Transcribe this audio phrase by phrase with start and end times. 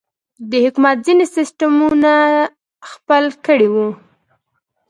[0.49, 2.11] د حکومت ځينې سسټمونه
[2.91, 3.87] خپل کړي وو.